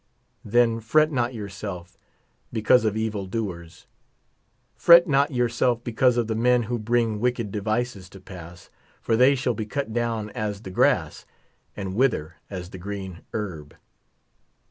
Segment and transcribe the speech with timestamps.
[0.43, 1.95] Then fret not yourself
[2.51, 3.85] because of evil doers.
[4.73, 9.35] Fret not yourself because of the men who bring wicked devices to pass, for they
[9.35, 11.27] shall be cut down as the grass,
[11.77, 13.75] and wither as the green herb.